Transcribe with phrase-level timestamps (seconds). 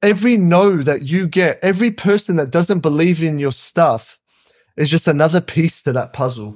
[0.00, 4.20] every no that you get, every person that doesn't believe in your stuff
[4.76, 6.54] is just another piece to that puzzle.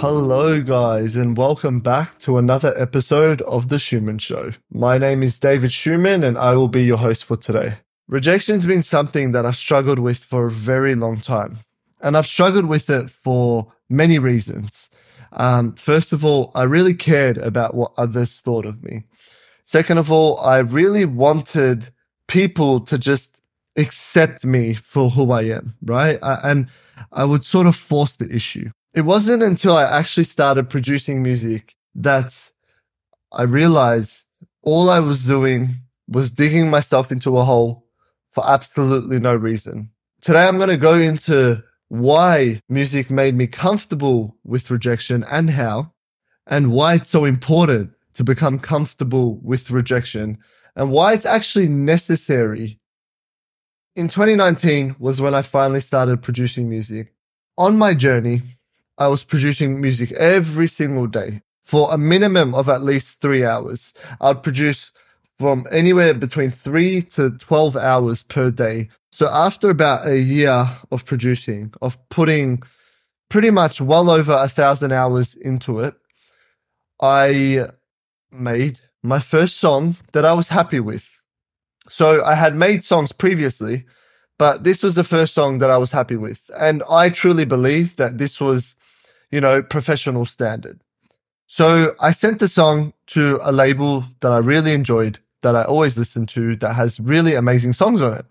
[0.00, 4.50] Hello, guys, and welcome back to another episode of The Chouman Show.
[4.70, 7.78] My name is David Chouman, and I will be your host for today.
[8.06, 11.56] Rejection's been something that I've struggled with for a very long time,
[12.02, 14.90] and I've struggled with it for many reasons.
[15.32, 19.04] Um, first of all, I really cared about what others thought of me.
[19.62, 21.88] Second of all, I really wanted
[22.28, 23.40] people to just
[23.76, 26.18] accept me for who I am, right?
[26.22, 26.68] I, and
[27.12, 28.70] I would sort of force the issue.
[28.94, 32.52] It wasn't until I actually started producing music that
[33.32, 34.28] I realized
[34.62, 35.68] all I was doing
[36.08, 37.86] was digging myself into a hole
[38.30, 39.90] for absolutely no reason.
[40.20, 45.92] Today, I'm going to go into why music made me comfortable with rejection and how,
[46.46, 50.38] and why it's so important to become comfortable with rejection
[50.76, 52.78] and why it's actually necessary.
[53.96, 57.12] In 2019 was when I finally started producing music.
[57.56, 58.40] On my journey,
[58.98, 63.94] I was producing music every single day for a minimum of at least three hours.
[64.20, 64.92] I'd produce
[65.38, 68.88] from anywhere between three to 12 hours per day.
[69.14, 72.64] So after about a year of producing, of putting
[73.28, 75.94] pretty much well over a thousand hours into it,
[77.00, 77.66] I
[78.32, 81.08] made my first song that I was happy with.
[81.88, 83.84] So I had made songs previously,
[84.36, 86.42] but this was the first song that I was happy with.
[86.58, 88.74] And I truly believe that this was
[89.30, 90.80] you know, professional standard.
[91.46, 95.96] So I sent the song to a label that I really enjoyed, that I always
[95.96, 98.26] listen to, that has really amazing songs on it.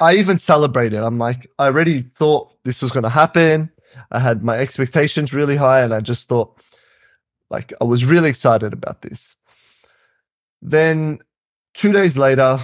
[0.00, 1.02] I even celebrated.
[1.02, 3.70] I'm like, I already thought this was going to happen.
[4.10, 6.62] I had my expectations really high and I just thought,
[7.50, 9.36] like, I was really excited about this.
[10.62, 11.18] Then
[11.74, 12.58] two days later,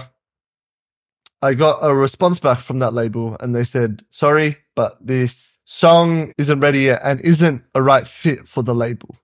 [1.41, 6.33] I got a response back from that label and they said, sorry, but this song
[6.37, 9.15] isn't ready yet and isn't a right fit for the label.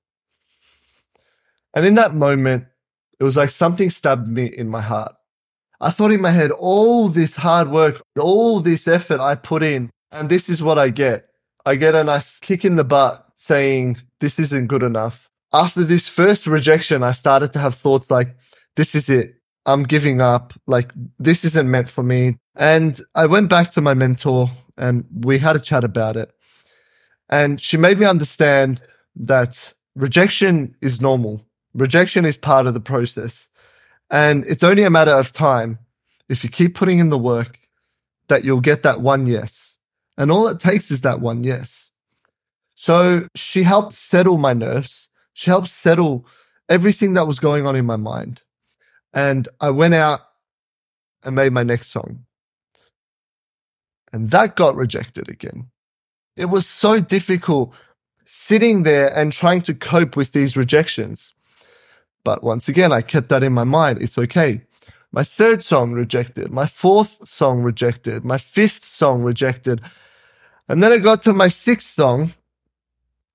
[1.74, 2.66] And in that moment,
[3.20, 5.14] it was like something stabbed me in my heart.
[5.82, 9.90] I thought in my head, all this hard work, all this effort I put in,
[10.12, 11.28] and this is what I get.
[11.66, 15.28] I get a nice kick in the butt saying, this isn't good enough.
[15.52, 18.36] After this first rejection, I started to have thoughts like,
[18.76, 19.36] this is it.
[19.66, 20.54] I'm giving up.
[20.68, 22.38] Like, this isn't meant for me.
[22.56, 26.32] And I went back to my mentor and we had a chat about it.
[27.30, 28.82] And she made me understand
[29.16, 31.46] that rejection is normal.
[31.74, 33.50] Rejection is part of the process.
[34.12, 35.80] And it's only a matter of time
[36.28, 37.58] if you keep putting in the work
[38.28, 39.78] that you'll get that one yes.
[40.18, 41.92] And all it takes is that one yes.
[42.76, 45.10] So she helped settle my nerves.
[45.34, 46.26] She helped settle
[46.68, 48.42] everything that was going on in my mind.
[49.14, 50.22] And I went out
[51.24, 52.26] and made my next song.
[54.12, 55.70] And that got rejected again.
[56.36, 57.74] It was so difficult
[58.26, 61.34] sitting there and trying to cope with these rejections.
[62.24, 64.02] But once again, I kept that in my mind.
[64.02, 64.62] It's okay.
[65.12, 69.82] My third song rejected, my fourth song rejected, my fifth song rejected.
[70.70, 72.32] And then I got to my sixth song.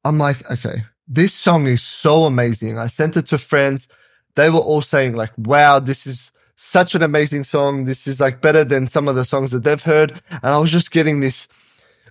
[0.02, 2.78] I'm like, okay, this song is so amazing.
[2.78, 3.88] I sent it to friends.
[4.36, 7.84] They were all saying like, wow, this is such an amazing song.
[7.84, 10.20] This is like better than some of the songs that they've heard.
[10.30, 11.46] And I was just getting this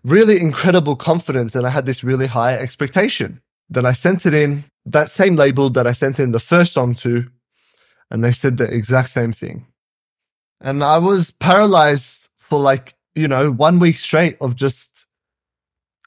[0.04, 3.42] really incredible confidence and I had this really high expectation.
[3.70, 6.96] Then I sent it in that same label that I sent in the first song
[6.96, 7.28] to,
[8.12, 9.68] and they said the exact same thing.
[10.62, 15.08] And I was paralyzed for like, you know, one week straight of just,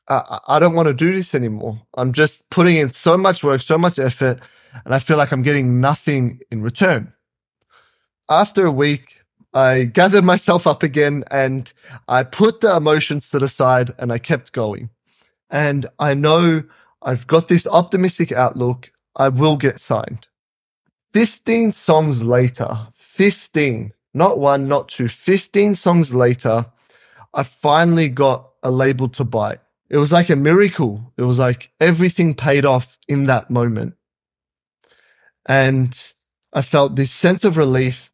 [0.09, 1.81] I, I don't want to do this anymore.
[1.97, 4.41] I'm just putting in so much work, so much effort,
[4.84, 7.12] and I feel like I'm getting nothing in return.
[8.31, 9.16] After a week,
[9.55, 11.72] I gathered myself up again and
[12.06, 14.91] I put the emotions to the side and I kept going.
[15.50, 16.65] And I know
[17.03, 18.92] I've got this optimistic outlook.
[19.16, 20.28] I will get signed.
[21.12, 26.66] 15 songs later, 15, not one, not two, 15 songs later,
[27.33, 29.60] I finally got a label to bite.
[29.91, 31.12] It was like a miracle.
[31.16, 33.95] It was like everything paid off in that moment.
[35.47, 35.97] And
[36.53, 38.12] I felt this sense of relief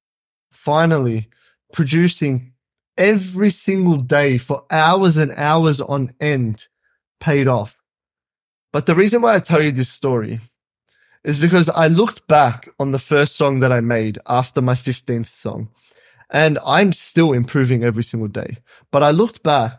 [0.52, 1.28] finally
[1.72, 2.52] producing
[2.96, 6.66] every single day for hours and hours on end
[7.20, 7.82] paid off.
[8.74, 10.40] But the reason why I tell you this story
[11.22, 15.26] is because I looked back on the first song that I made after my 15th
[15.28, 15.68] song
[16.28, 18.58] and I'm still improving every single day.
[18.90, 19.78] But I looked back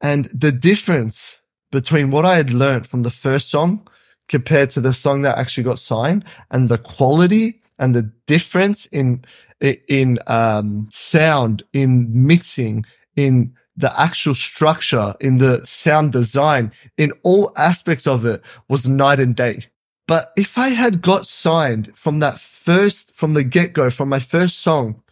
[0.00, 1.40] and the difference
[1.70, 3.88] between what I had learned from the first song
[4.26, 9.24] compared to the song that actually got signed and the quality and the difference in,
[9.60, 17.52] in, um, sound, in mixing, in the actual structure, in the sound design, in all
[17.56, 19.66] aspects of it was night and day.
[20.06, 24.18] But if I had got signed from that first, from the get go, from my
[24.18, 25.02] first song,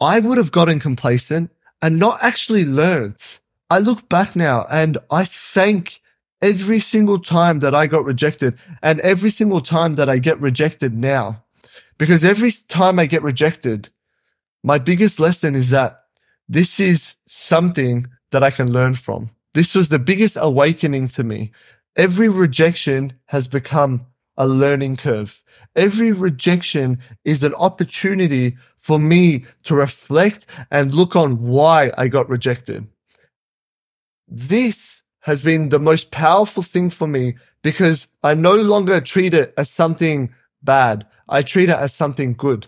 [0.00, 1.50] I would have gotten complacent
[1.80, 3.16] and not actually learned.
[3.70, 6.00] I look back now and I thank
[6.42, 10.94] every single time that I got rejected and every single time that I get rejected
[10.94, 11.42] now.
[11.98, 13.88] Because every time I get rejected,
[14.62, 16.04] my biggest lesson is that
[16.48, 19.28] this is something that I can learn from.
[19.52, 21.52] This was the biggest awakening to me.
[21.94, 24.06] Every rejection has become
[24.36, 25.42] a learning curve.
[25.74, 32.28] Every rejection is an opportunity for me to reflect and look on why I got
[32.28, 32.86] rejected.
[34.26, 39.52] This has been the most powerful thing for me because I no longer treat it
[39.58, 41.06] as something bad.
[41.28, 42.66] I treat it as something good.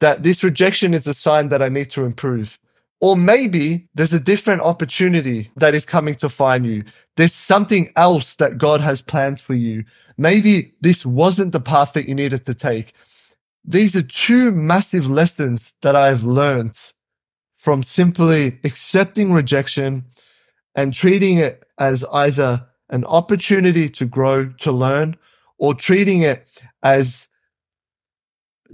[0.00, 2.58] That this rejection is a sign that I need to improve.
[3.00, 6.84] Or maybe there's a different opportunity that is coming to find you.
[7.16, 9.84] There's something else that God has planned for you.
[10.18, 12.92] Maybe this wasn't the path that you needed to take.
[13.64, 16.78] These are two massive lessons that I've learned
[17.56, 20.04] from simply accepting rejection
[20.74, 25.16] and treating it as either an opportunity to grow, to learn,
[25.58, 26.48] or treating it
[26.82, 27.28] as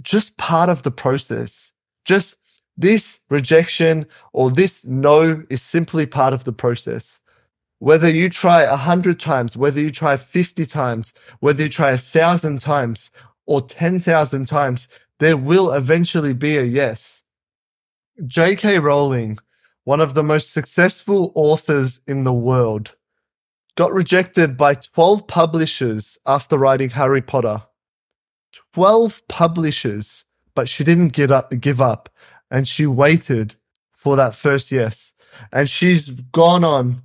[0.01, 1.73] just part of the process.
[2.05, 2.37] Just
[2.77, 7.21] this rejection or this no is simply part of the process.
[7.79, 11.97] Whether you try a hundred times, whether you try 50 times, whether you try a
[11.97, 13.11] thousand times
[13.45, 14.87] or 10,000 times,
[15.19, 17.23] there will eventually be a yes.
[18.25, 18.79] J.K.
[18.79, 19.37] Rowling,
[19.83, 22.95] one of the most successful authors in the world,
[23.75, 27.63] got rejected by 12 publishers after writing Harry Potter.
[28.73, 30.25] 12 publishers,
[30.55, 32.09] but she didn't up, give up
[32.49, 33.55] and she waited
[33.91, 35.13] for that first yes.
[35.51, 37.03] And she's gone on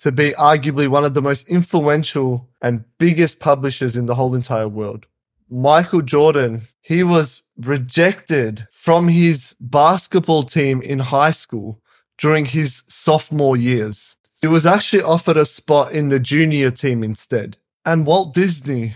[0.00, 4.68] to be arguably one of the most influential and biggest publishers in the whole entire
[4.68, 5.06] world.
[5.50, 11.80] Michael Jordan, he was rejected from his basketball team in high school
[12.18, 14.16] during his sophomore years.
[14.40, 17.58] He was actually offered a spot in the junior team instead.
[17.84, 18.94] And Walt Disney,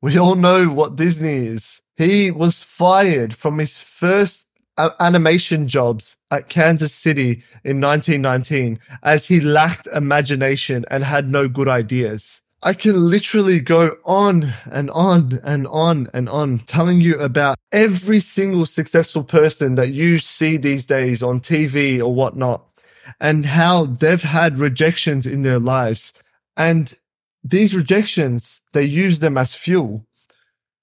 [0.00, 1.82] we all know what Disney is.
[1.96, 4.47] He was fired from his first
[5.00, 11.68] animation jobs at Kansas City in 1919 as he lacked imagination and had no good
[11.68, 12.42] ideas.
[12.62, 18.18] I can literally go on and on and on and on telling you about every
[18.18, 22.64] single successful person that you see these days on TV or whatnot
[23.20, 26.12] and how they've had rejections in their lives.
[26.56, 26.98] And
[27.44, 30.04] these rejections, they use them as fuel.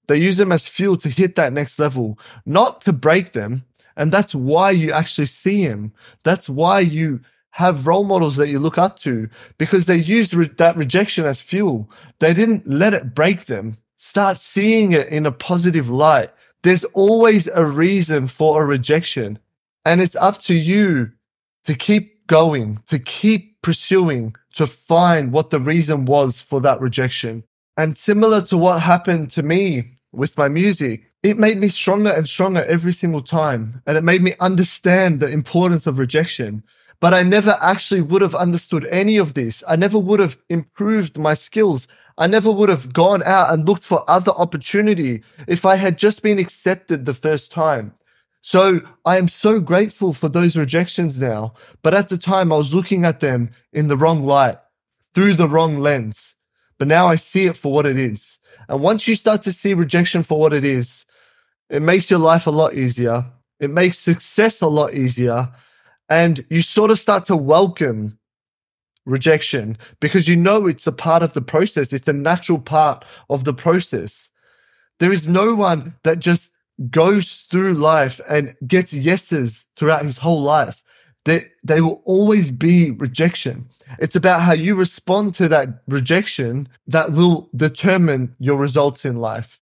[0.06, 3.65] They use them as fuel to hit that next level, not to break them,
[3.96, 5.92] and that's why you actually see him.
[6.22, 7.20] That's why you
[7.50, 11.40] have role models that you look up to because they used re- that rejection as
[11.40, 11.90] fuel.
[12.18, 13.78] They didn't let it break them.
[13.96, 16.30] Start seeing it in a positive light.
[16.62, 19.38] There's always a reason for a rejection
[19.86, 21.12] and it's up to you
[21.64, 27.44] to keep going, to keep pursuing, to find what the reason was for that rejection.
[27.76, 32.28] And similar to what happened to me with my music, it made me stronger and
[32.28, 33.82] stronger every single time.
[33.86, 36.62] And it made me understand the importance of rejection.
[37.00, 39.64] But I never actually would have understood any of this.
[39.68, 41.88] I never would have improved my skills.
[42.16, 46.22] I never would have gone out and looked for other opportunity if I had just
[46.22, 47.94] been accepted the first time.
[48.40, 51.54] So I am so grateful for those rejections now.
[51.82, 54.58] But at the time, I was looking at them in the wrong light,
[55.12, 56.36] through the wrong lens.
[56.78, 58.38] But now I see it for what it is.
[58.68, 61.04] And once you start to see rejection for what it is,
[61.70, 63.26] it makes your life a lot easier.
[63.58, 65.50] It makes success a lot easier.
[66.08, 68.18] And you sort of start to welcome
[69.04, 71.92] rejection because you know it's a part of the process.
[71.92, 74.30] It's a natural part of the process.
[74.98, 76.52] There is no one that just
[76.90, 80.82] goes through life and gets yeses throughout his whole life.
[81.24, 83.68] There, there will always be rejection.
[83.98, 89.60] It's about how you respond to that rejection that will determine your results in life.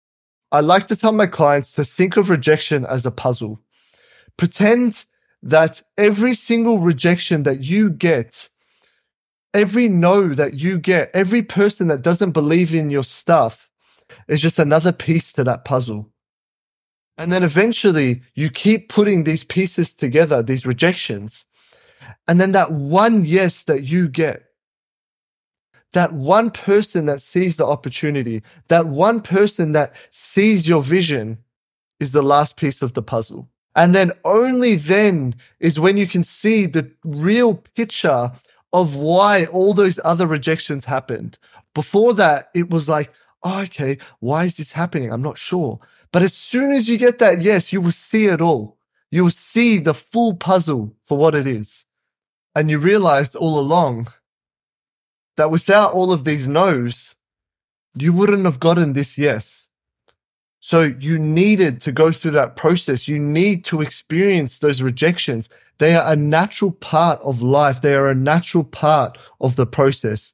[0.52, 3.60] I like to tell my clients to think of rejection as a puzzle.
[4.38, 5.06] Pretend
[5.44, 8.50] that every single rejection that you get,
[9.54, 13.70] every no that you get, every person that doesn't believe in your stuff
[14.28, 16.12] is just another piece to that puzzle.
[17.18, 21.46] And then eventually you keep putting these pieces together, these rejections.
[22.28, 24.47] And then that one yes that you get,
[25.98, 31.40] that one person that sees the opportunity, that one person that sees your vision
[32.00, 33.50] is the last piece of the puzzle.
[33.76, 38.32] And then only then is when you can see the real picture
[38.74, 41.40] of why all those other rejections happened.
[41.74, 43.12] Before that, it was like,
[43.42, 45.12] oh, okay, why is this happening?
[45.12, 45.80] I'm not sure.
[46.12, 48.78] But as soon as you get that yes, you will see it all.
[49.10, 51.86] You will see the full puzzle for what it is.
[52.54, 54.10] And you realized all along
[55.38, 57.16] that without all of these no's,
[57.96, 59.70] you wouldn't have gotten this yes.
[60.60, 63.08] So you needed to go through that process.
[63.08, 65.50] You need to experience those rejections.
[65.78, 67.82] They are a natural part of life.
[67.82, 70.34] They are a natural part of the process.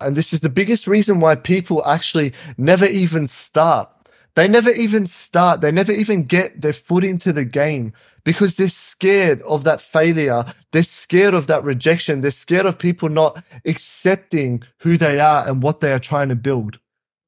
[0.00, 3.90] And this is the biggest reason why people actually never even start.
[4.36, 5.60] They never even start.
[5.60, 7.92] They never even get their foot into the game
[8.24, 10.44] because they're scared of that failure.
[10.72, 12.20] They're scared of that rejection.
[12.20, 16.36] They're scared of people not accepting who they are and what they are trying to
[16.36, 16.78] build.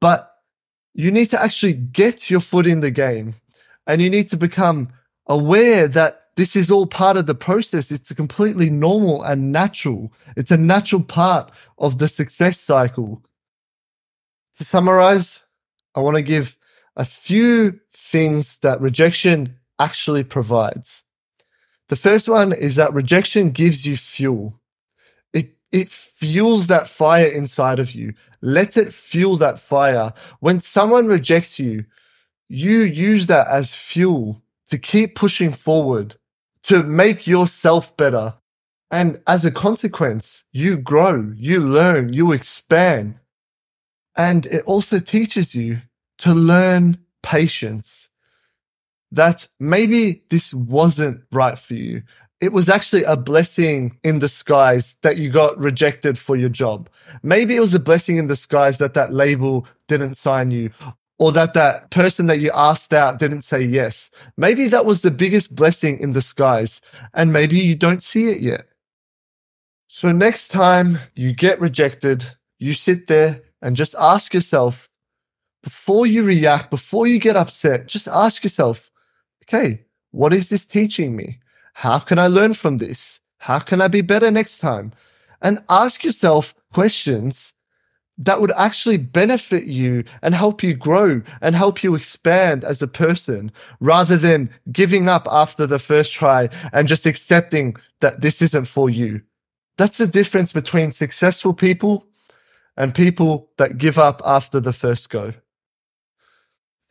[0.01, 0.33] But
[0.95, 3.35] you need to actually get your foot in the game
[3.87, 4.91] and you need to become
[5.27, 7.91] aware that this is all part of the process.
[7.91, 10.13] It's completely normal and natural.
[10.37, 13.23] It's a natural part of the success cycle.
[14.57, 15.41] To summarize,
[15.95, 16.57] I want to give
[16.97, 21.05] a few things that rejection actually provides.
[21.89, 24.61] The first one is that rejection gives you fuel.
[25.33, 28.15] It, it fuels that fire inside of you.
[28.41, 30.13] Let it fuel that fire.
[30.41, 31.85] When someone rejects you,
[32.49, 36.17] you use that as fuel to keep pushing forward,
[36.65, 38.35] to make yourself better.
[38.91, 43.19] And as a consequence, you grow, you learn, you expand.
[44.17, 45.83] And it also teaches you
[46.23, 48.09] to learn patience
[49.11, 52.03] that maybe this wasn't right for you.
[52.41, 56.89] It was actually a blessing in disguise that you got rejected for your job.
[57.25, 60.71] Maybe it was a blessing in disguise that that label didn't sign you
[61.19, 64.13] or that that person that you asked out didn't say yes.
[64.37, 66.81] Maybe that was the biggest blessing in disguise
[67.15, 68.67] and maybe you don't see it yet.
[69.89, 74.89] So next time you get rejected, you sit there and just ask yourself,
[75.63, 78.91] before you react, before you get upset, just ask yourself,
[79.45, 81.39] okay, what is this teaching me?
[81.75, 83.21] How can I learn from this?
[83.39, 84.93] How can I be better next time?
[85.41, 87.55] And ask yourself questions
[88.19, 92.87] that would actually benefit you and help you grow and help you expand as a
[92.87, 93.51] person
[93.81, 98.91] rather than giving up after the first try and just accepting that this isn't for
[98.91, 99.23] you.
[99.79, 102.07] That's the difference between successful people
[102.77, 105.33] and people that give up after the first go.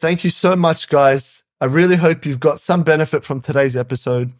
[0.02, 1.44] Thank you so much, guys.
[1.62, 4.34] I really hope you've got some benefit from today's episode.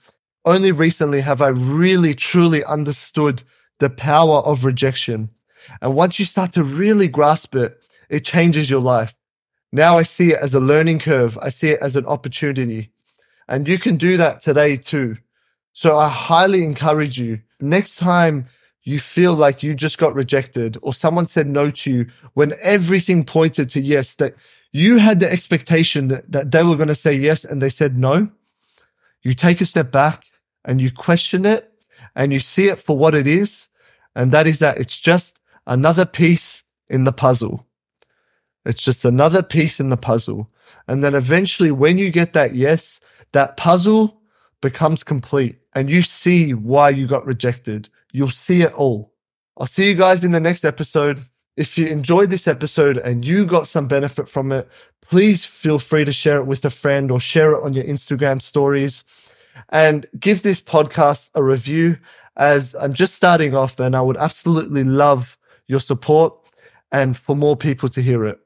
[0.44, 3.44] Only recently have I really truly understood
[3.78, 5.30] the power of rejection.
[5.80, 9.14] And once you start to really grasp it, it changes your life.
[9.72, 11.38] Now I see it as a learning curve.
[11.40, 12.92] I see it as an opportunity.
[13.48, 15.18] And you can do that today too.
[15.74, 18.48] So I highly encourage you next time
[18.82, 23.24] you feel like you just got rejected or someone said no to you when everything
[23.24, 24.34] pointed to yes, that
[24.72, 27.98] you had the expectation that, that they were going to say yes and they said
[27.98, 28.32] no.
[29.22, 30.26] You take a step back
[30.66, 31.72] and you question it
[32.16, 33.70] and you see it for what it is.
[34.16, 37.68] And that is that it's just another piece in the puzzle.
[38.66, 40.50] It's just another piece in the puzzle.
[40.88, 43.02] And then eventually when you get that yes,
[43.32, 44.22] that puzzle
[44.62, 47.90] becomes complete and you see why you got rejected.
[48.12, 49.14] You'll see it all.
[49.58, 51.20] I'll see you guys in the next episode.
[51.58, 54.70] If you enjoyed this episode and you got some benefit from it,
[55.02, 58.42] please feel free to share it with a friend or share it on your Instagram
[58.42, 59.04] stories
[59.70, 61.98] and give this podcast a review
[62.38, 66.34] as I'm just starting off and I would absolutely love your support
[66.92, 68.40] and for more people to hear it.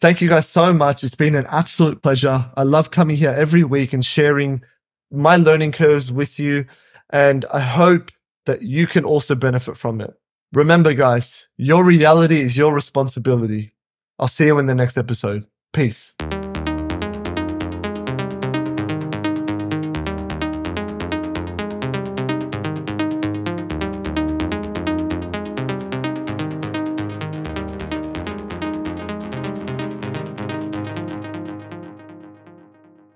[0.00, 1.04] Thank you guys so much.
[1.04, 2.50] It's been an absolute pleasure.
[2.56, 4.62] I love coming here every week and sharing
[5.10, 6.66] my learning curves with you.
[7.10, 8.10] And I hope
[8.46, 10.12] that you can also benefit from it.
[10.54, 13.74] Remember, guys, your reality is your responsibility.
[14.20, 15.46] I'll see you in the next episode.
[15.72, 16.14] Peace.